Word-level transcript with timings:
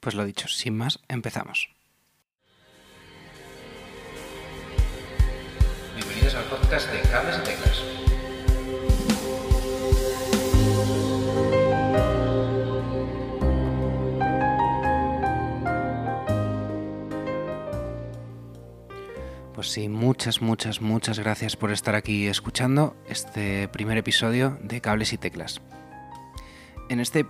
Pues 0.00 0.14
lo 0.14 0.24
dicho, 0.24 0.48
sin 0.48 0.78
más, 0.78 0.98
empezamos. 1.08 1.68
Bienvenidos 5.94 6.34
al 6.34 6.44
podcast 6.44 6.90
de 6.90 7.00
Cables 7.02 7.36
y 7.36 7.42
Teclas. 7.42 7.82
Pues 19.54 19.68
sí, 19.68 19.90
muchas, 19.90 20.40
muchas, 20.40 20.80
muchas 20.80 21.18
gracias 21.18 21.56
por 21.56 21.70
estar 21.70 21.94
aquí 21.94 22.26
escuchando 22.26 22.96
este 23.06 23.68
primer 23.68 23.98
episodio 23.98 24.58
de 24.62 24.80
Cables 24.80 25.12
y 25.12 25.18
Teclas. 25.18 25.60
En 26.90 26.98
este 26.98 27.24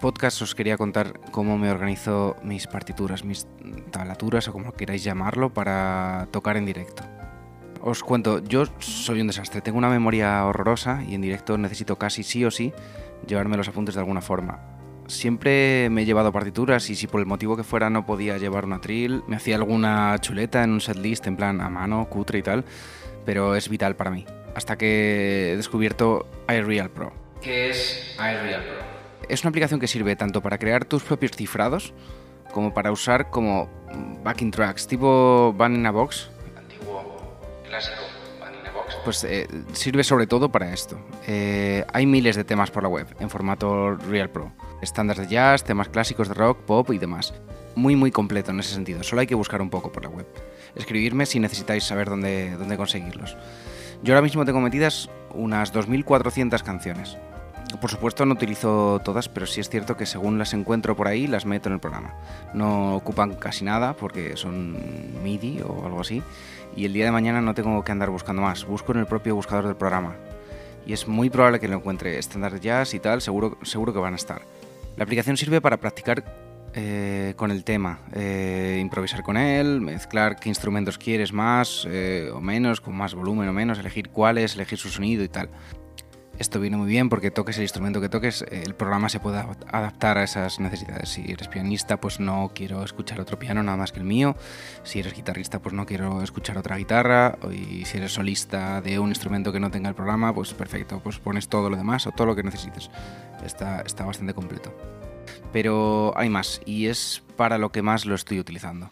podcast 0.00 0.42
os 0.42 0.56
quería 0.56 0.76
contar 0.76 1.20
cómo 1.30 1.56
me 1.56 1.70
organizo 1.70 2.34
mis 2.42 2.66
partituras, 2.66 3.24
mis 3.24 3.46
tablaturas 3.92 4.48
o 4.48 4.52
como 4.52 4.72
queráis 4.72 5.04
llamarlo 5.04 5.54
para 5.54 6.26
tocar 6.32 6.56
en 6.56 6.66
directo. 6.66 7.04
Os 7.80 8.02
cuento, 8.02 8.42
yo 8.42 8.64
soy 8.80 9.20
un 9.20 9.28
desastre, 9.28 9.60
tengo 9.60 9.78
una 9.78 9.88
memoria 9.88 10.44
horrorosa 10.44 11.04
y 11.06 11.14
en 11.14 11.20
directo 11.20 11.56
necesito 11.56 11.94
casi 11.94 12.24
sí 12.24 12.44
o 12.44 12.50
sí 12.50 12.72
llevarme 13.24 13.56
los 13.56 13.68
apuntes 13.68 13.94
de 13.94 14.00
alguna 14.00 14.20
forma. 14.20 14.58
Siempre 15.06 15.90
me 15.90 16.02
he 16.02 16.06
llevado 16.06 16.32
partituras 16.32 16.90
y 16.90 16.96
si 16.96 17.06
por 17.06 17.20
el 17.20 17.26
motivo 17.26 17.56
que 17.56 17.62
fuera 17.62 17.90
no 17.90 18.06
podía 18.06 18.36
llevar 18.38 18.64
una 18.64 18.80
trill, 18.80 19.22
me 19.28 19.36
hacía 19.36 19.54
alguna 19.54 20.18
chuleta 20.18 20.64
en 20.64 20.72
un 20.72 20.80
setlist 20.80 21.28
en 21.28 21.36
plan 21.36 21.60
a 21.60 21.70
mano, 21.70 22.08
cutre 22.10 22.40
y 22.40 22.42
tal, 22.42 22.64
pero 23.24 23.54
es 23.54 23.68
vital 23.68 23.94
para 23.94 24.10
mí. 24.10 24.26
Hasta 24.56 24.76
que 24.76 25.52
he 25.52 25.56
descubierto 25.56 26.26
iReal 26.48 26.90
Pro. 26.90 27.12
¿Qué 27.40 27.70
es 27.70 28.16
iReal 28.18 28.64
Pro? 28.64 28.93
Es 29.28 29.42
una 29.42 29.50
aplicación 29.50 29.80
que 29.80 29.88
sirve 29.88 30.16
tanto 30.16 30.42
para 30.42 30.58
crear 30.58 30.84
tus 30.84 31.02
propios 31.02 31.32
cifrados 31.32 31.92
como 32.52 32.72
para 32.72 32.92
usar 32.92 33.30
como 33.30 33.68
backing 34.22 34.50
tracks, 34.50 34.86
tipo 34.86 35.52
Vanilla 35.56 35.90
Box. 35.90 36.30
Antiguo, 36.56 37.36
clásico, 37.68 37.96
Vanilla 38.40 38.72
Box. 38.72 38.96
Pues 39.04 39.24
eh, 39.24 39.48
sirve 39.72 40.04
sobre 40.04 40.26
todo 40.26 40.50
para 40.50 40.72
esto. 40.72 40.98
Eh, 41.26 41.84
hay 41.92 42.06
miles 42.06 42.36
de 42.36 42.44
temas 42.44 42.70
por 42.70 42.82
la 42.82 42.88
web 42.88 43.08
en 43.18 43.28
formato 43.28 43.96
Real 43.96 44.30
Pro. 44.30 44.52
Estándares 44.80 45.28
de 45.28 45.34
jazz, 45.34 45.64
temas 45.64 45.88
clásicos 45.88 46.28
de 46.28 46.34
rock, 46.34 46.58
pop 46.60 46.90
y 46.92 46.98
demás. 46.98 47.34
Muy 47.74 47.96
muy 47.96 48.12
completo 48.12 48.52
en 48.52 48.60
ese 48.60 48.72
sentido. 48.72 49.02
Solo 49.02 49.20
hay 49.20 49.26
que 49.26 49.34
buscar 49.34 49.60
un 49.60 49.70
poco 49.70 49.90
por 49.90 50.04
la 50.04 50.10
web. 50.10 50.26
Escribirme 50.76 51.26
si 51.26 51.40
necesitáis 51.40 51.84
saber 51.84 52.08
dónde, 52.08 52.56
dónde 52.56 52.76
conseguirlos. 52.76 53.36
Yo 54.02 54.14
ahora 54.14 54.22
mismo 54.22 54.44
tengo 54.44 54.60
metidas 54.60 55.10
unas 55.32 55.72
2.400 55.74 56.62
canciones. 56.62 57.16
Por 57.80 57.90
supuesto 57.90 58.24
no 58.24 58.34
utilizo 58.34 59.00
todas, 59.04 59.28
pero 59.28 59.46
sí 59.46 59.60
es 59.60 59.68
cierto 59.68 59.96
que 59.96 60.06
según 60.06 60.38
las 60.38 60.52
encuentro 60.54 60.96
por 60.96 61.08
ahí 61.08 61.26
las 61.26 61.46
meto 61.46 61.68
en 61.68 61.74
el 61.74 61.80
programa. 61.80 62.14
No 62.52 62.96
ocupan 62.96 63.34
casi 63.34 63.64
nada 63.64 63.94
porque 63.94 64.36
son 64.36 64.76
MIDI 65.22 65.60
o 65.62 65.86
algo 65.86 66.00
así. 66.00 66.22
Y 66.76 66.84
el 66.84 66.92
día 66.92 67.04
de 67.04 67.10
mañana 67.10 67.40
no 67.40 67.54
tengo 67.54 67.82
que 67.84 67.92
andar 67.92 68.10
buscando 68.10 68.42
más. 68.42 68.64
Busco 68.64 68.92
en 68.92 68.98
el 68.98 69.06
propio 69.06 69.34
buscador 69.34 69.66
del 69.66 69.76
programa. 69.76 70.16
Y 70.86 70.92
es 70.92 71.08
muy 71.08 71.30
probable 71.30 71.60
que 71.60 71.68
lo 71.68 71.76
encuentre 71.76 72.18
estándar 72.18 72.60
jazz 72.60 72.94
y 72.94 73.00
tal, 73.00 73.20
seguro, 73.22 73.58
seguro 73.62 73.92
que 73.92 73.98
van 73.98 74.12
a 74.12 74.16
estar. 74.16 74.42
La 74.96 75.04
aplicación 75.04 75.36
sirve 75.36 75.60
para 75.60 75.78
practicar 75.78 76.24
eh, 76.76 77.34
con 77.36 77.50
el 77.50 77.62
tema, 77.62 78.00
eh, 78.12 78.78
improvisar 78.80 79.22
con 79.22 79.36
él, 79.36 79.80
mezclar 79.80 80.36
qué 80.36 80.48
instrumentos 80.48 80.98
quieres 80.98 81.32
más 81.32 81.86
eh, 81.88 82.30
o 82.34 82.40
menos, 82.40 82.80
con 82.80 82.96
más 82.96 83.14
volumen 83.14 83.48
o 83.48 83.52
menos, 83.52 83.78
elegir 83.78 84.10
cuáles, 84.10 84.56
elegir 84.56 84.78
su 84.78 84.90
sonido 84.90 85.22
y 85.22 85.28
tal. 85.28 85.50
Esto 86.38 86.58
viene 86.58 86.76
muy 86.76 86.88
bien 86.88 87.08
porque 87.08 87.30
toques 87.30 87.56
el 87.58 87.62
instrumento 87.62 88.00
que 88.00 88.08
toques, 88.08 88.44
el 88.50 88.74
programa 88.74 89.08
se 89.08 89.20
puede 89.20 89.38
adaptar 89.38 90.18
a 90.18 90.24
esas 90.24 90.58
necesidades. 90.58 91.08
Si 91.08 91.30
eres 91.30 91.48
pianista, 91.48 92.00
pues 92.00 92.18
no 92.18 92.50
quiero 92.54 92.82
escuchar 92.82 93.20
otro 93.20 93.38
piano 93.38 93.62
nada 93.62 93.76
más 93.76 93.92
que 93.92 94.00
el 94.00 94.04
mío. 94.04 94.36
Si 94.82 94.98
eres 94.98 95.14
guitarrista, 95.14 95.60
pues 95.60 95.74
no 95.74 95.86
quiero 95.86 96.22
escuchar 96.22 96.58
otra 96.58 96.76
guitarra. 96.76 97.38
Y 97.52 97.84
si 97.84 97.98
eres 97.98 98.12
solista 98.12 98.80
de 98.80 98.98
un 98.98 99.10
instrumento 99.10 99.52
que 99.52 99.60
no 99.60 99.70
tenga 99.70 99.88
el 99.88 99.94
programa, 99.94 100.34
pues 100.34 100.52
perfecto, 100.54 101.00
pues 101.02 101.18
pones 101.18 101.48
todo 101.48 101.70
lo 101.70 101.76
demás 101.76 102.06
o 102.06 102.12
todo 102.12 102.26
lo 102.26 102.36
que 102.36 102.42
necesites. 102.42 102.90
Está, 103.44 103.82
está 103.82 104.04
bastante 104.04 104.34
completo. 104.34 104.74
Pero 105.52 106.12
hay 106.16 106.28
más 106.30 106.60
y 106.66 106.86
es 106.86 107.22
para 107.36 107.58
lo 107.58 107.70
que 107.70 107.82
más 107.82 108.06
lo 108.06 108.14
estoy 108.16 108.40
utilizando. 108.40 108.90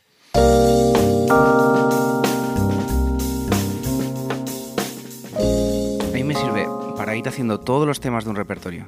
Para 7.20 7.28
haciendo 7.28 7.60
todos 7.60 7.86
los 7.86 8.00
temas 8.00 8.24
de 8.24 8.30
un 8.30 8.36
repertorio. 8.36 8.86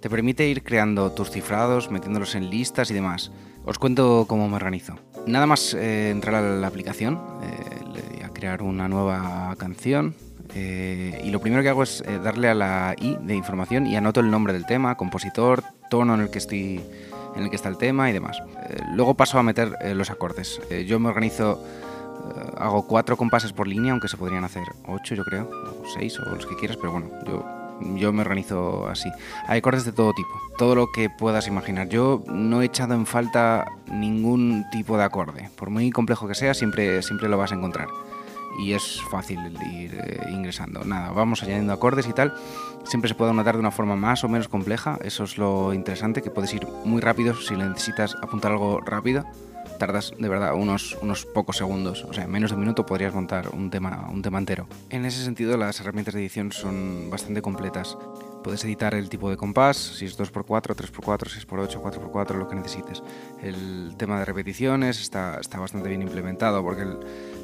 Te 0.00 0.08
permite 0.08 0.48
ir 0.48 0.62
creando 0.62 1.12
tus 1.12 1.30
cifrados, 1.30 1.90
metiéndolos 1.90 2.34
en 2.34 2.48
listas 2.48 2.90
y 2.90 2.94
demás. 2.94 3.30
Os 3.64 3.78
cuento 3.78 4.24
cómo 4.26 4.48
me 4.48 4.56
organizo. 4.56 4.94
Nada 5.26 5.46
más 5.46 5.74
eh, 5.74 6.10
entrar 6.10 6.36
a 6.36 6.40
la 6.40 6.66
aplicación, 6.66 7.20
eh, 7.42 7.84
le 7.92 8.00
doy 8.02 8.22
a 8.24 8.30
crear 8.30 8.62
una 8.62 8.88
nueva 8.88 9.54
canción 9.58 10.14
eh, 10.54 11.20
y 11.22 11.30
lo 11.30 11.40
primero 11.40 11.62
que 11.62 11.68
hago 11.68 11.82
es 11.82 12.02
darle 12.22 12.48
a 12.48 12.54
la 12.54 12.94
I 12.98 13.18
de 13.20 13.34
información 13.34 13.86
y 13.86 13.96
anoto 13.96 14.20
el 14.20 14.30
nombre 14.30 14.54
del 14.54 14.64
tema, 14.64 14.96
compositor, 14.96 15.62
tono 15.90 16.14
en 16.14 16.22
el 16.22 16.30
que 16.30 16.38
estoy 16.38 16.80
en 17.36 17.42
el 17.42 17.50
que 17.50 17.56
está 17.56 17.68
el 17.68 17.76
tema 17.76 18.08
y 18.08 18.14
demás. 18.14 18.40
Luego 18.94 19.14
paso 19.14 19.38
a 19.38 19.42
meter 19.42 19.76
los 19.94 20.10
acordes. 20.10 20.60
Yo 20.86 20.98
me 20.98 21.08
organizo, 21.10 21.62
hago 22.56 22.86
cuatro 22.86 23.16
compases 23.16 23.52
por 23.52 23.68
línea, 23.68 23.92
aunque 23.92 24.08
se 24.08 24.16
podrían 24.16 24.44
hacer 24.44 24.64
ocho, 24.86 25.14
yo 25.14 25.24
creo, 25.24 25.48
o 25.50 25.84
seis, 25.94 26.18
o 26.18 26.24
los 26.24 26.46
que 26.46 26.56
quieras, 26.56 26.78
pero 26.78 26.92
bueno, 26.92 27.10
yo, 27.26 27.57
yo 27.80 28.12
me 28.12 28.22
organizo 28.22 28.86
así. 28.88 29.10
Hay 29.46 29.58
acordes 29.58 29.84
de 29.84 29.92
todo 29.92 30.12
tipo, 30.12 30.30
todo 30.56 30.74
lo 30.74 30.92
que 30.92 31.10
puedas 31.10 31.46
imaginar. 31.46 31.88
Yo 31.88 32.22
no 32.28 32.62
he 32.62 32.66
echado 32.66 32.94
en 32.94 33.06
falta 33.06 33.72
ningún 33.90 34.64
tipo 34.70 34.96
de 34.96 35.04
acorde. 35.04 35.50
Por 35.56 35.70
muy 35.70 35.90
complejo 35.90 36.28
que 36.28 36.34
sea, 36.34 36.54
siempre, 36.54 37.02
siempre 37.02 37.28
lo 37.28 37.38
vas 37.38 37.52
a 37.52 37.54
encontrar. 37.54 37.88
Y 38.58 38.72
es 38.72 39.00
fácil 39.10 39.38
ir 39.72 39.94
eh, 39.94 40.20
ingresando. 40.30 40.84
Nada, 40.84 41.10
vamos 41.10 41.42
añadiendo 41.42 41.72
acordes 41.72 42.08
y 42.08 42.12
tal. 42.12 42.34
Siempre 42.84 43.08
se 43.08 43.14
puede 43.14 43.30
anotar 43.30 43.54
de 43.54 43.60
una 43.60 43.70
forma 43.70 43.94
más 43.94 44.24
o 44.24 44.28
menos 44.28 44.48
compleja. 44.48 44.98
Eso 45.02 45.24
es 45.24 45.38
lo 45.38 45.72
interesante, 45.74 46.22
que 46.22 46.30
puedes 46.30 46.52
ir 46.54 46.66
muy 46.84 47.00
rápido 47.00 47.34
si 47.34 47.54
necesitas 47.54 48.16
apuntar 48.22 48.52
algo 48.52 48.80
rápido. 48.80 49.24
Tardas 49.78 50.12
de 50.18 50.28
verdad 50.28 50.54
unos, 50.54 50.98
unos 51.02 51.24
pocos 51.24 51.56
segundos. 51.56 52.04
O 52.04 52.12
sea, 52.12 52.24
en 52.24 52.30
menos 52.30 52.50
de 52.50 52.54
un 52.56 52.60
minuto 52.60 52.84
podrías 52.84 53.14
montar 53.14 53.48
un 53.50 53.70
tema, 53.70 54.08
un 54.12 54.22
tema 54.22 54.38
entero. 54.38 54.66
En 54.90 55.04
ese 55.04 55.24
sentido, 55.24 55.56
las 55.56 55.80
herramientas 55.80 56.14
de 56.14 56.20
edición 56.20 56.50
son 56.52 57.08
bastante 57.10 57.42
completas. 57.42 57.96
Puedes 58.42 58.64
editar 58.64 58.94
el 58.94 59.08
tipo 59.08 59.30
de 59.30 59.36
compás, 59.36 59.76
si 59.76 60.06
es 60.06 60.18
2x4, 60.18 60.74
3x4, 60.74 61.46
6x8, 61.46 61.80
4x4, 61.82 62.34
lo 62.38 62.48
que 62.48 62.54
necesites. 62.56 63.02
El 63.42 63.94
tema 63.98 64.18
de 64.18 64.24
repeticiones 64.24 65.00
está, 65.00 65.38
está 65.40 65.58
bastante 65.58 65.88
bien 65.88 66.02
implementado 66.02 66.62
porque 66.62 66.82
el- 66.82 66.98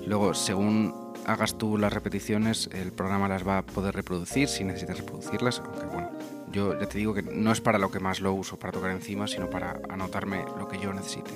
luego, 0.06 0.34
según 0.34 0.94
hagas 1.26 1.56
tú 1.58 1.78
las 1.78 1.92
repeticiones, 1.92 2.68
el 2.72 2.92
programa 2.92 3.28
las 3.28 3.46
va 3.46 3.58
a 3.58 3.62
poder 3.62 3.94
reproducir 3.94 4.48
si 4.48 4.62
necesitas 4.64 4.98
reproducirlas. 4.98 5.60
Aunque 5.64 5.86
bueno, 5.86 6.10
yo 6.52 6.78
ya 6.78 6.86
te 6.86 6.98
digo 6.98 7.12
que 7.14 7.22
no 7.22 7.50
es 7.52 7.60
para 7.60 7.78
lo 7.78 7.90
que 7.90 7.98
más 8.00 8.20
lo 8.20 8.32
uso, 8.32 8.56
para 8.58 8.72
tocar 8.72 8.90
encima, 8.90 9.26
sino 9.26 9.50
para 9.50 9.80
anotarme 9.90 10.44
lo 10.58 10.68
que 10.68 10.78
yo 10.78 10.92
necesite. 10.92 11.30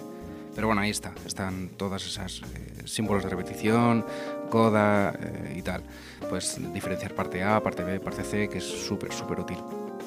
Pero 0.58 0.66
bueno, 0.66 0.82
ahí 0.82 0.90
está, 0.90 1.12
están 1.24 1.68
todas 1.76 2.04
esas 2.04 2.42
eh, 2.42 2.82
símbolos 2.84 3.22
de 3.22 3.30
repetición, 3.30 4.04
coda 4.50 5.14
eh, 5.16 5.54
y 5.56 5.62
tal. 5.62 5.84
Pues 6.28 6.58
diferenciar 6.74 7.14
parte 7.14 7.44
A, 7.44 7.62
parte 7.62 7.84
B, 7.84 8.00
parte 8.00 8.24
C, 8.24 8.48
que 8.48 8.58
es 8.58 8.64
súper, 8.64 9.12
súper 9.12 9.38
útil. 9.38 9.56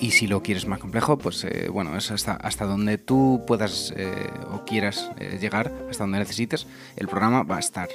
Y 0.01 0.11
si 0.11 0.27
lo 0.27 0.43
quieres 0.43 0.67
más 0.67 0.79
complejo, 0.79 1.17
pues 1.17 1.45
eh, 1.45 1.69
bueno, 1.69 1.95
es 1.95 2.11
hasta, 2.11 2.33
hasta 2.33 2.65
donde 2.65 2.97
tú 2.97 3.45
puedas 3.47 3.93
o 4.51 4.65
quieras 4.65 5.09
llegar, 5.39 5.71
hasta 5.89 6.03
donde 6.03 6.19
necesites, 6.19 6.67
el 6.97 7.07
programa 7.07 7.43
va 7.43 7.55
a 7.55 7.59
estar 7.61 7.87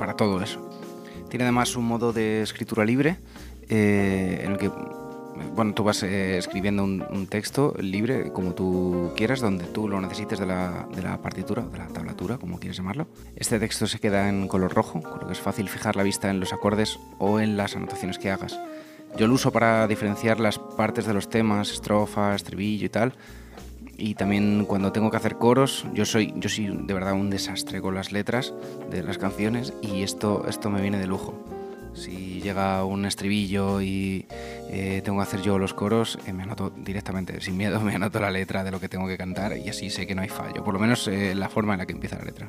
para 0.00 0.16
todo 0.16 0.42
eso. 0.42 0.68
Tiene 1.28 1.44
además 1.44 1.76
un 1.76 1.84
modo 1.84 2.12
de 2.12 2.42
escritura 2.42 2.84
libre 2.84 3.18
en 3.68 4.50
el 4.50 4.58
que 4.58 4.68
bueno, 5.54 5.74
tú 5.74 5.84
vas 5.84 6.02
eh, 6.02 6.38
escribiendo 6.38 6.84
un, 6.84 7.04
un 7.10 7.26
texto 7.26 7.74
libre 7.78 8.32
como 8.32 8.54
tú 8.54 9.12
quieras, 9.16 9.40
donde 9.40 9.64
tú 9.64 9.88
lo 9.88 10.00
necesites 10.00 10.38
de 10.38 10.46
la, 10.46 10.86
de 10.94 11.02
la 11.02 11.20
partitura, 11.20 11.62
de 11.62 11.78
la 11.78 11.86
tablatura, 11.88 12.38
como 12.38 12.58
quieras 12.58 12.76
llamarlo. 12.76 13.08
Este 13.36 13.58
texto 13.58 13.86
se 13.86 13.98
queda 13.98 14.28
en 14.28 14.48
color 14.48 14.74
rojo, 14.74 15.00
con 15.00 15.20
lo 15.20 15.26
que 15.26 15.32
es 15.32 15.40
fácil 15.40 15.68
fijar 15.68 15.96
la 15.96 16.02
vista 16.02 16.30
en 16.30 16.40
los 16.40 16.52
acordes 16.52 16.98
o 17.18 17.40
en 17.40 17.56
las 17.56 17.76
anotaciones 17.76 18.18
que 18.18 18.30
hagas. 18.30 18.58
Yo 19.16 19.26
lo 19.26 19.34
uso 19.34 19.50
para 19.50 19.86
diferenciar 19.88 20.40
las 20.40 20.58
partes 20.58 21.04
de 21.06 21.14
los 21.14 21.28
temas, 21.28 21.72
estrofas, 21.72 22.36
estribillo 22.36 22.86
y 22.86 22.90
tal. 22.90 23.14
Y 23.96 24.14
también 24.14 24.64
cuando 24.66 24.92
tengo 24.92 25.10
que 25.10 25.16
hacer 25.16 25.36
coros, 25.36 25.84
yo 25.92 26.06
soy, 26.06 26.32
yo 26.36 26.48
soy 26.48 26.68
de 26.68 26.94
verdad 26.94 27.12
un 27.12 27.28
desastre 27.28 27.82
con 27.82 27.94
las 27.94 28.12
letras 28.12 28.54
de 28.90 29.02
las 29.02 29.18
canciones 29.18 29.74
y 29.82 30.02
esto, 30.02 30.46
esto 30.48 30.70
me 30.70 30.80
viene 30.80 30.98
de 30.98 31.06
lujo. 31.06 31.34
Si 31.92 32.40
llega 32.40 32.84
un 32.84 33.04
estribillo 33.04 33.82
y 33.82 34.26
eh, 34.72 35.02
tengo 35.04 35.18
que 35.18 35.24
hacer 35.24 35.42
yo 35.42 35.58
los 35.58 35.74
coros, 35.74 36.16
eh, 36.26 36.32
me 36.32 36.44
anoto 36.44 36.70
directamente, 36.70 37.40
sin 37.40 37.56
miedo, 37.56 37.80
me 37.82 37.94
anoto 37.94 38.20
la 38.20 38.30
letra 38.30 38.62
de 38.62 38.70
lo 38.70 38.78
que 38.78 38.88
tengo 38.88 39.08
que 39.08 39.18
cantar 39.18 39.56
y 39.56 39.68
así 39.68 39.90
sé 39.90 40.06
que 40.06 40.14
no 40.14 40.22
hay 40.22 40.28
fallo, 40.28 40.62
por 40.62 40.74
lo 40.74 40.80
menos 40.80 41.08
eh, 41.08 41.34
la 41.34 41.48
forma 41.48 41.74
en 41.74 41.80
la 41.80 41.86
que 41.86 41.92
empieza 41.92 42.16
la 42.16 42.24
letra. 42.24 42.48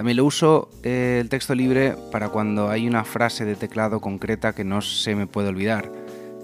También 0.00 0.16
lo 0.16 0.24
uso 0.24 0.70
eh, 0.82 1.18
el 1.20 1.28
texto 1.28 1.54
libre 1.54 1.94
para 2.10 2.30
cuando 2.30 2.70
hay 2.70 2.88
una 2.88 3.04
frase 3.04 3.44
de 3.44 3.54
teclado 3.54 4.00
concreta 4.00 4.54
que 4.54 4.64
no 4.64 4.80
se 4.80 5.14
me 5.14 5.26
puede 5.26 5.48
olvidar. 5.48 5.92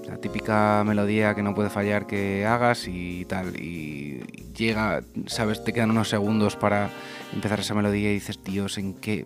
La 0.06 0.18
típica 0.18 0.84
melodía 0.84 1.34
que 1.34 1.42
no 1.42 1.54
puede 1.54 1.70
fallar 1.70 2.06
que 2.06 2.44
hagas 2.44 2.86
y 2.86 3.24
tal. 3.24 3.58
Y 3.58 4.20
llega, 4.54 5.02
sabes, 5.24 5.64
te 5.64 5.72
quedan 5.72 5.90
unos 5.90 6.10
segundos 6.10 6.54
para 6.54 6.90
empezar 7.32 7.60
esa 7.60 7.72
melodía 7.72 8.10
y 8.10 8.14
dices, 8.16 8.38
Dios, 8.44 8.76
¿en 8.76 8.92
qué 8.92 9.24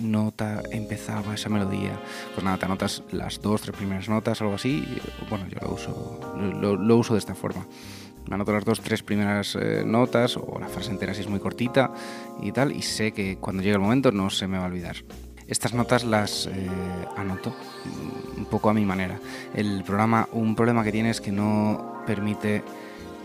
nota 0.00 0.62
empezaba 0.70 1.34
esa 1.34 1.50
melodía? 1.50 2.00
Pues 2.32 2.46
nada, 2.46 2.56
te 2.56 2.64
anotas 2.64 3.02
las 3.12 3.42
dos, 3.42 3.60
tres 3.60 3.76
primeras 3.76 4.08
notas, 4.08 4.40
algo 4.40 4.54
así. 4.54 4.88
Bueno, 5.28 5.48
yo 5.48 5.58
lo 5.60 5.74
uso, 5.74 6.38
lo, 6.78 6.96
uso 6.96 7.12
de 7.12 7.18
esta 7.18 7.34
forma 7.34 7.66
anoto 8.30 8.52
las 8.52 8.64
dos, 8.64 8.80
tres 8.80 9.02
primeras 9.02 9.56
eh, 9.60 9.82
notas 9.84 10.36
o 10.36 10.58
la 10.58 10.68
frase 10.68 10.90
entera 10.90 11.14
si 11.14 11.20
es 11.20 11.28
muy 11.28 11.40
cortita 11.40 11.92
y 12.40 12.52
tal, 12.52 12.72
y 12.72 12.82
sé 12.82 13.12
que 13.12 13.36
cuando 13.36 13.62
llegue 13.62 13.74
el 13.74 13.80
momento 13.80 14.12
no 14.12 14.30
se 14.30 14.46
me 14.46 14.58
va 14.58 14.64
a 14.64 14.66
olvidar. 14.66 14.96
Estas 15.48 15.74
notas 15.74 16.04
las 16.04 16.46
eh, 16.46 16.68
anoto 17.16 17.54
un 18.36 18.46
poco 18.46 18.68
a 18.68 18.74
mi 18.74 18.84
manera. 18.84 19.18
El 19.54 19.84
programa, 19.84 20.28
un 20.32 20.56
problema 20.56 20.82
que 20.82 20.90
tiene 20.90 21.10
es 21.10 21.20
que 21.20 21.30
no 21.30 22.02
permite 22.04 22.64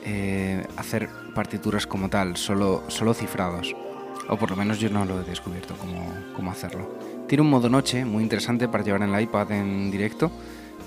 eh, 0.06 0.66
hacer 0.78 1.10
partituras 1.34 1.88
como 1.88 2.10
tal, 2.10 2.38
solo, 2.38 2.84
solo 2.90 3.14
cifrados. 3.14 3.76
O 4.30 4.38
por 4.38 4.52
lo 4.52 4.56
menos 4.56 4.80
yo 4.80 4.90
no 4.90 5.04
lo 5.04 5.22
he 5.22 5.24
descubierto 5.24 5.76
cómo, 5.78 6.14
cómo 6.36 6.52
hacerlo. 6.52 6.90
Tiene 7.28 7.42
un 7.42 7.50
modo 7.50 7.70
noche 7.70 8.06
muy 8.06 8.22
interesante 8.22 8.68
para 8.68 8.84
llevar 8.84 9.02
en 9.02 9.14
el 9.14 9.22
iPad 9.22 9.52
en 9.52 9.90
directo. 9.90 10.32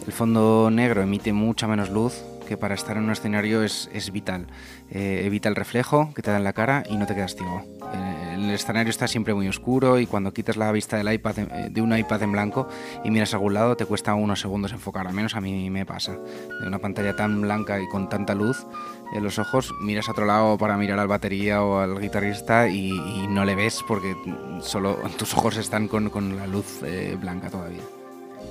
El 0.07 0.13
fondo 0.13 0.71
negro 0.71 1.03
emite 1.03 1.33
mucha 1.33 1.67
menos 1.67 1.91
luz 1.91 2.23
que 2.45 2.57
para 2.57 2.75
estar 2.75 2.97
en 2.97 3.05
un 3.05 3.11
escenario 3.11 3.63
es, 3.63 3.91
es 3.93 4.13
vital. 4.13 4.47
Eh, 4.91 5.23
evita 5.25 5.49
el 5.49 5.57
reflejo 5.57 6.13
que 6.15 6.23
te 6.23 6.31
da 6.31 6.37
en 6.37 6.45
la 6.45 6.53
cara 6.53 6.85
y 6.89 6.97
no 6.97 7.07
te 7.07 7.15
quedas 7.15 7.35
ciego. 7.35 7.63
Eh, 7.93 8.35
el 8.35 8.51
escenario 8.51 8.91
está 8.91 9.09
siempre 9.09 9.35
muy 9.35 9.49
oscuro 9.49 9.99
y 9.99 10.07
cuando 10.07 10.33
quitas 10.33 10.57
la 10.57 10.71
vista 10.73 10.97
del 10.97 11.13
iPad, 11.13 11.39
eh, 11.39 11.69
de 11.71 11.81
un 11.81 11.97
iPad 11.97 12.23
en 12.23 12.33
blanco 12.33 12.69
y 13.03 13.11
miras 13.11 13.33
a 13.33 13.37
algún 13.37 13.55
lado 13.55 13.77
te 13.77 13.87
cuesta 13.87 14.15
unos 14.15 14.41
segundos 14.41 14.73
enfocar, 14.73 15.07
al 15.07 15.15
menos 15.15 15.35
a 15.35 15.41
mí 15.41 15.71
me 15.71 15.87
pasa. 15.87 16.13
De 16.13 16.67
una 16.67 16.79
pantalla 16.79 17.17
tan 17.17 17.41
blanca 17.41 17.81
y 17.81 17.89
con 17.89 18.09
tanta 18.09 18.35
luz 18.35 18.67
en 19.15 19.23
los 19.23 19.39
ojos, 19.39 19.73
miras 19.81 20.09
a 20.09 20.13
otro 20.13 20.27
lado 20.27 20.59
para 20.59 20.77
mirar 20.77 20.99
al 20.99 21.09
batería 21.09 21.63
o 21.63 21.79
al 21.79 22.01
guitarrista 22.01 22.69
y, 22.69 22.95
no 23.25 23.45
le 23.45 23.55
ves 23.55 23.83
porque 23.89 24.15
solo 24.61 24.97
tus 25.17 25.35
ojos 25.35 25.57
están 25.57 25.89
con, 25.89 26.11
con 26.11 26.37
la 26.37 26.47
luz 26.47 26.83
blanca 27.21 27.51
todavía. 27.51 27.83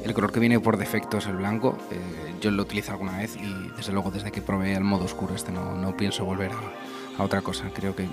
El 0.03 0.13
color 0.13 0.33
que 0.33 0.39
viene 0.39 0.59
por 0.59 0.77
defecto 0.77 1.17
es 1.17 1.27
el 1.27 1.37
blanco. 1.37 1.77
Eh, 1.89 1.99
yo 2.41 2.51
lo 2.51 2.63
utilizo 2.63 2.91
alguna 2.91 3.17
vez 3.17 3.37
y 3.37 3.71
desde 3.77 3.93
luego 3.93 4.11
desde 4.11 4.31
que 4.31 4.41
probé 4.41 4.73
el 4.73 4.83
modo 4.83 5.05
oscuro 5.05 5.33
este 5.33 5.51
no, 5.51 5.75
no 5.75 5.95
pienso 5.95 6.25
volver 6.25 6.51
a, 6.51 7.21
a, 7.21 7.23
otra 7.23 7.41
cosa. 7.41 7.69
Creo 7.73 7.95
que 7.95 8.09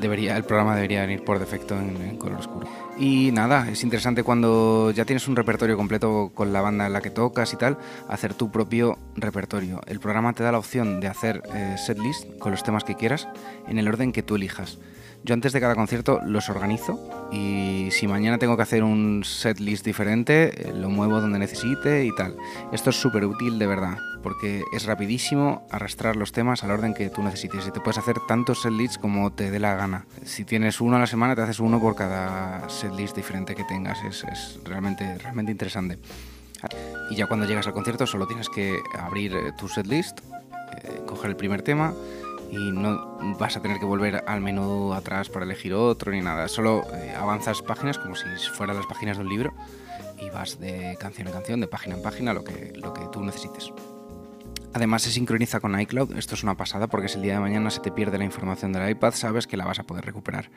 debería, 0.00 0.36
el 0.36 0.42
programa 0.42 0.74
debería 0.74 1.02
venir 1.02 1.22
por 1.22 1.38
defecto 1.38 1.78
en, 1.78 1.96
en, 2.02 2.16
color 2.16 2.40
oscuro. 2.40 2.68
Y 2.98 3.30
nada, 3.30 3.68
es 3.70 3.84
interesante 3.84 4.24
cuando 4.24 4.90
ya 4.90 5.04
tienes 5.04 5.28
un 5.28 5.36
repertorio 5.36 5.76
completo 5.76 6.32
con 6.34 6.52
la 6.52 6.60
banda 6.60 6.86
en 6.86 6.92
la 6.92 7.00
que 7.00 7.10
tocas 7.10 7.52
y 7.52 7.56
tal, 7.56 7.78
hacer 8.08 8.34
tu 8.34 8.50
propio 8.50 8.98
repertorio. 9.14 9.80
El 9.86 10.00
programa 10.00 10.32
te 10.32 10.42
da 10.42 10.50
la 10.50 10.58
opción 10.58 10.98
de 10.98 11.06
hacer 11.06 11.42
eh, 11.54 11.76
setlist 11.78 12.36
con 12.38 12.50
los 12.50 12.64
temas 12.64 12.82
que 12.82 12.96
quieras 12.96 13.28
en 13.68 13.78
el 13.78 13.86
orden 13.86 14.10
que 14.10 14.24
tú 14.24 14.34
elijas. 14.34 14.78
Yo 15.24 15.34
antes 15.34 15.52
de 15.52 15.60
cada 15.60 15.74
concierto 15.74 16.20
los 16.24 16.48
organizo 16.48 17.17
y 17.30 17.88
si 17.90 18.06
mañana 18.06 18.38
tengo 18.38 18.56
que 18.56 18.62
hacer 18.62 18.82
un 18.82 19.22
set 19.24 19.60
list 19.60 19.84
diferente, 19.84 20.68
eh, 20.68 20.72
lo 20.72 20.88
muevo 20.88 21.20
donde 21.20 21.38
necesite 21.38 22.04
y 22.04 22.14
tal. 22.14 22.36
Esto 22.72 22.90
es 22.90 22.96
súper 22.96 23.26
útil 23.26 23.58
de 23.58 23.66
verdad, 23.66 23.98
porque 24.22 24.62
es 24.72 24.86
rapidísimo 24.86 25.66
arrastrar 25.70 26.16
los 26.16 26.32
temas 26.32 26.64
al 26.64 26.70
orden 26.70 26.94
que 26.94 27.10
tú 27.10 27.22
necesites 27.22 27.66
y 27.66 27.70
te 27.70 27.80
puedes 27.80 27.98
hacer 27.98 28.16
tantos 28.26 28.62
set 28.62 28.72
lists 28.72 28.98
como 28.98 29.30
te 29.32 29.50
dé 29.50 29.58
la 29.58 29.74
gana. 29.74 30.06
Si 30.24 30.44
tienes 30.44 30.80
uno 30.80 30.96
a 30.96 31.00
la 31.00 31.06
semana, 31.06 31.36
te 31.36 31.42
haces 31.42 31.60
uno 31.60 31.78
por 31.80 31.94
cada 31.94 32.68
set 32.70 32.94
list 32.94 33.14
diferente 33.14 33.54
que 33.54 33.64
tengas. 33.64 33.98
Es, 34.04 34.58
realmente, 34.64 35.18
realmente 35.18 35.52
interesante. 35.52 35.98
Y 37.10 37.14
ya 37.14 37.26
cuando 37.26 37.46
llegas 37.46 37.66
al 37.66 37.74
concierto 37.74 38.06
solo 38.06 38.26
tienes 38.26 38.48
que 38.48 38.80
abrir 38.98 39.34
eh, 39.34 39.52
tu 39.56 39.68
set 39.68 39.86
list, 39.86 40.20
eh, 40.82 41.02
coger 41.06 41.30
el 41.30 41.36
primer 41.36 41.62
tema, 41.62 41.94
y 42.50 42.70
no 42.70 43.36
vas 43.38 43.56
a 43.56 43.62
tener 43.62 43.78
que 43.78 43.84
volver 43.84 44.24
al 44.26 44.40
menú 44.40 44.92
atrás 44.92 45.28
para 45.28 45.44
elegir 45.44 45.74
otro 45.74 46.12
ni 46.12 46.20
nada. 46.20 46.48
Solo 46.48 46.82
eh, 46.94 47.14
avanzas 47.14 47.62
páginas 47.62 47.98
como 47.98 48.14
si 48.14 48.24
fueran 48.52 48.76
las 48.76 48.86
páginas 48.86 49.18
de 49.18 49.24
un 49.24 49.28
libro 49.28 49.52
y 50.20 50.30
vas 50.30 50.58
de 50.58 50.96
canción 50.98 51.28
en 51.28 51.32
canción, 51.32 51.60
de 51.60 51.68
página 51.68 51.96
en 51.96 52.02
página, 52.02 52.32
lo 52.32 52.44
que, 52.44 52.72
lo 52.76 52.92
que 52.92 53.02
tú 53.12 53.22
necesites. 53.22 53.72
Además 54.74 55.02
se 55.02 55.10
sincroniza 55.10 55.60
con 55.60 55.78
iCloud, 55.80 56.16
esto 56.16 56.34
es 56.34 56.42
una 56.42 56.56
pasada 56.56 56.88
porque 56.88 57.08
si 57.08 57.16
el 57.16 57.22
día 57.22 57.34
de 57.34 57.40
mañana 57.40 57.70
se 57.70 57.80
te 57.80 57.90
pierde 57.90 58.18
la 58.18 58.24
información 58.24 58.72
del 58.72 58.88
iPad 58.90 59.12
sabes 59.12 59.46
que 59.46 59.56
la 59.56 59.64
vas 59.64 59.78
a 59.78 59.84
poder 59.84 60.04
recuperar. 60.04 60.50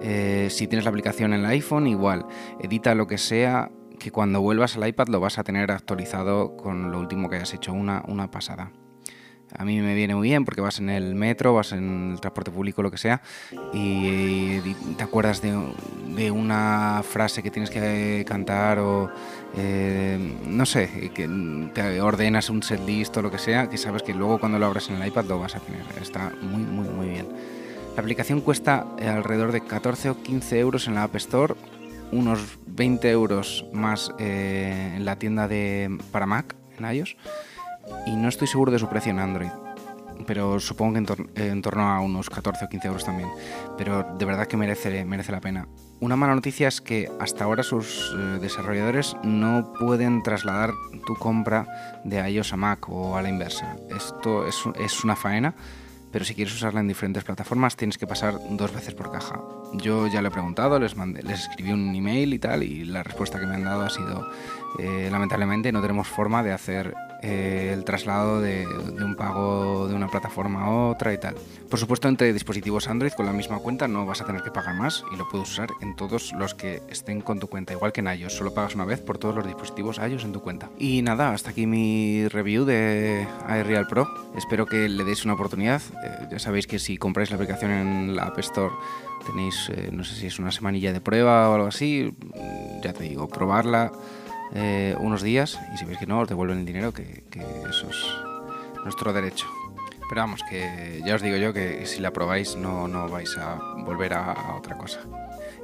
Eh, 0.00 0.48
si 0.50 0.66
tienes 0.68 0.84
la 0.84 0.90
aplicación 0.90 1.34
en 1.34 1.40
el 1.40 1.46
iPhone 1.46 1.86
igual, 1.86 2.26
edita 2.60 2.94
lo 2.94 3.06
que 3.06 3.18
sea 3.18 3.70
que 3.98 4.10
cuando 4.10 4.40
vuelvas 4.40 4.76
al 4.76 4.88
iPad 4.88 5.08
lo 5.08 5.20
vas 5.20 5.38
a 5.38 5.44
tener 5.44 5.70
actualizado 5.70 6.56
con 6.56 6.90
lo 6.90 6.98
último 6.98 7.28
que 7.28 7.36
hayas 7.36 7.54
hecho, 7.54 7.72
una, 7.72 8.02
una 8.08 8.30
pasada 8.30 8.72
a 9.56 9.64
mí 9.64 9.80
me 9.80 9.94
viene 9.94 10.14
muy 10.14 10.28
bien 10.28 10.44
porque 10.44 10.60
vas 10.60 10.78
en 10.78 10.90
el 10.90 11.14
metro, 11.14 11.54
vas 11.54 11.72
en 11.72 12.12
el 12.12 12.20
transporte 12.20 12.50
público, 12.50 12.82
lo 12.82 12.90
que 12.90 12.98
sea, 12.98 13.20
y, 13.72 14.60
te 14.96 15.04
acuerdas 15.04 15.42
de, 15.42 16.30
una 16.30 17.02
frase 17.02 17.42
que 17.42 17.50
tienes 17.50 17.70
que 17.70 18.24
cantar 18.26 18.78
o, 18.78 19.10
eh, 19.56 20.18
no 20.46 20.66
sé, 20.66 21.10
que 21.14 21.28
te 21.74 22.00
ordenas 22.00 22.50
un 22.50 22.62
set 22.62 22.80
list 22.86 23.16
o 23.16 23.22
lo 23.22 23.30
que 23.30 23.38
sea, 23.38 23.68
que 23.68 23.78
sabes 23.78 24.02
que 24.02 24.14
luego 24.14 24.38
cuando 24.38 24.58
lo 24.58 24.66
abres 24.66 24.88
en 24.88 25.00
el 25.00 25.08
iPad 25.08 25.24
lo 25.24 25.38
vas 25.38 25.56
a 25.56 25.60
tener. 25.60 25.82
Está 26.00 26.32
muy, 26.40 26.62
muy, 26.62 26.88
muy 26.88 27.08
bien. 27.08 27.26
La 27.94 28.00
aplicación 28.00 28.40
cuesta 28.40 28.86
alrededor 29.00 29.52
de 29.52 29.62
14 29.62 30.10
o 30.10 30.22
15 30.22 30.58
euros 30.58 30.86
en 30.86 30.94
la 30.94 31.04
App 31.04 31.16
Store, 31.16 31.54
unos 32.10 32.58
20 32.66 33.10
euros 33.10 33.66
más 33.72 34.12
eh, 34.18 34.94
en 34.96 35.04
la 35.04 35.16
tienda 35.16 35.48
de, 35.48 35.98
para 36.10 36.26
Mac, 36.26 36.54
en 36.78 36.94
iOS 36.94 37.16
y 38.06 38.16
no 38.16 38.28
estoy 38.28 38.48
seguro 38.48 38.72
de 38.72 38.78
su 38.78 38.88
precio 38.88 39.10
en 39.10 39.18
Android. 39.18 39.50
Pero 40.26 40.60
supongo 40.60 40.92
que 40.92 40.98
en, 40.98 41.06
tor 41.06 41.30
en, 41.34 41.62
torno 41.62 41.82
a 41.82 42.00
unos 42.00 42.30
14 42.30 42.66
o 42.66 42.68
15 42.68 42.86
euros 42.88 43.04
también. 43.04 43.28
Pero 43.76 44.04
de 44.16 44.24
verdad 44.24 44.46
que 44.46 44.56
merece, 44.56 45.04
merece 45.04 45.32
la 45.32 45.40
pena. 45.40 45.66
Una 46.00 46.16
mala 46.16 46.34
noticia 46.34 46.68
es 46.68 46.80
que 46.80 47.10
hasta 47.20 47.44
ahora 47.44 47.62
sus 47.62 48.14
eh, 48.14 48.38
desarrolladores 48.40 49.16
no 49.22 49.72
pueden 49.78 50.22
trasladar 50.22 50.72
tu 51.06 51.14
compra 51.16 51.66
de 52.04 52.28
iOS 52.30 52.52
a 52.52 52.56
Mac 52.56 52.88
o 52.88 53.16
a 53.16 53.22
la 53.22 53.28
inversa. 53.28 53.76
Esto 53.88 54.46
es, 54.46 54.62
es 54.78 55.04
una 55.04 55.16
faena, 55.16 55.54
pero 56.12 56.24
si 56.24 56.34
quieres 56.34 56.54
usarla 56.54 56.80
en 56.80 56.88
diferentes 56.88 57.24
plataformas 57.24 57.74
tienes 57.74 57.98
que 57.98 58.06
pasar 58.06 58.38
dos 58.50 58.72
veces 58.72 58.94
por 58.94 59.10
caja. 59.10 59.40
Yo 59.74 60.06
ya 60.06 60.20
lo 60.20 60.28
he 60.28 60.30
preguntado, 60.30 60.78
les, 60.78 60.94
mandé, 60.94 61.22
les 61.22 61.40
escribí 61.40 61.72
un 61.72 61.94
email 61.94 62.34
y 62.34 62.38
tal, 62.38 62.62
y 62.62 62.84
la 62.84 63.02
respuesta 63.02 63.40
que 63.40 63.46
me 63.46 63.54
han 63.54 63.64
dado 63.64 63.82
ha 63.82 63.90
sido, 63.90 64.28
eh, 64.78 65.08
lamentablemente 65.10 65.72
no 65.72 65.80
tenemos 65.80 66.06
forma 66.06 66.42
de 66.42 66.52
hacer 66.52 66.94
eh, 67.22 67.70
el 67.72 67.84
traslado 67.84 68.40
de, 68.40 68.66
de, 68.66 69.04
un 69.04 69.14
pago 69.14 69.86
de 69.86 69.94
una 69.94 70.08
plataforma 70.08 70.64
a 70.64 70.70
otra 70.70 71.12
y 71.12 71.18
tal. 71.18 71.36
Por 71.70 71.78
supuesto, 71.78 72.08
entre 72.08 72.32
dispositivos 72.32 72.88
Android 72.88 73.12
con 73.12 73.26
la 73.26 73.32
misma 73.32 73.58
cuenta 73.58 73.86
no 73.86 74.04
vas 74.04 74.20
a 74.20 74.24
tener 74.24 74.42
que 74.42 74.50
pagar 74.50 74.74
más 74.74 75.04
y 75.12 75.16
lo 75.16 75.28
puedes 75.28 75.48
usar 75.48 75.70
en 75.80 75.94
todos 75.94 76.32
los 76.32 76.54
que 76.54 76.82
estén 76.88 77.20
con 77.20 77.38
tu 77.38 77.46
cuenta, 77.46 77.72
igual 77.72 77.92
que 77.92 78.00
en 78.00 78.08
iOS, 78.08 78.34
solo 78.34 78.54
pagas 78.54 78.74
una 78.74 78.84
vez 78.84 79.00
por 79.00 79.18
todos 79.18 79.36
los 79.36 79.46
dispositivos 79.46 79.98
iOS 79.98 80.24
en 80.24 80.32
tu 80.32 80.40
cuenta. 80.40 80.70
Y 80.78 81.02
nada, 81.02 81.32
hasta 81.32 81.50
aquí 81.50 81.66
mi 81.66 82.26
review 82.28 82.64
de 82.64 83.26
iReal 83.48 83.86
Pro. 83.86 84.08
Espero 84.36 84.66
que 84.66 84.88
le 84.88 85.04
deis 85.04 85.24
una 85.24 85.34
oportunidad. 85.34 85.80
Eh, 86.04 86.28
ya 86.30 86.38
sabéis 86.38 86.66
que 86.66 86.78
si 86.78 86.96
compráis 86.96 87.30
la 87.30 87.36
aplicación 87.36 87.70
en 87.70 88.16
la 88.16 88.24
App 88.24 88.38
Store 88.40 88.74
tenéis, 89.26 89.70
eh, 89.72 89.90
no 89.92 90.02
sé 90.02 90.16
si 90.16 90.26
es 90.26 90.38
una 90.40 90.50
semanilla 90.50 90.92
de 90.92 91.00
prueba 91.00 91.48
o 91.48 91.54
algo 91.54 91.68
así, 91.68 92.12
ya 92.82 92.92
te 92.92 93.04
digo, 93.04 93.28
probarla 93.28 93.92
eh, 94.54 94.94
unos 94.98 95.22
días 95.22 95.58
y 95.74 95.78
si 95.78 95.84
veis 95.84 95.98
que 95.98 96.06
no, 96.06 96.20
os 96.20 96.28
devuelven 96.28 96.58
el 96.58 96.66
dinero, 96.66 96.92
que, 96.92 97.24
eso 97.68 97.88
es 97.88 98.04
nuestro 98.84 99.12
derecho. 99.12 99.46
Pero 100.08 100.20
vamos, 100.20 100.42
que 100.48 101.00
ya 101.06 101.14
os 101.14 101.22
digo 101.22 101.36
yo 101.36 101.52
que 101.52 101.86
si 101.86 102.00
la 102.00 102.12
probáis 102.12 102.56
no, 102.56 102.86
no 102.86 103.08
vais 103.08 103.36
a 103.38 103.54
volver 103.78 104.12
a, 104.12 104.54
otra 104.56 104.76
cosa. 104.76 105.00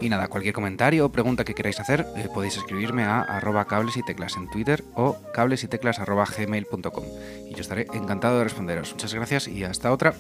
Y 0.00 0.08
nada, 0.08 0.28
cualquier 0.28 0.54
comentario 0.54 1.04
o 1.06 1.12
pregunta 1.12 1.44
que 1.44 1.54
queráis 1.54 1.80
hacer, 1.80 2.06
eh, 2.16 2.28
podéis 2.32 2.56
escribirme 2.56 3.02
a 3.02 3.20
arroba 3.20 3.66
cables 3.66 3.96
y 3.96 4.02
teclas 4.02 4.36
en 4.36 4.48
Twitter 4.48 4.84
o 4.94 5.18
cables 5.34 5.64
y 5.64 5.68
yo 7.54 7.60
estaré 7.60 7.88
encantado 7.92 8.38
de 8.38 8.44
responderos. 8.44 8.92
Muchas 8.92 9.12
gracias 9.12 9.48
y 9.48 9.64
hasta 9.64 9.92
otra. 9.92 10.14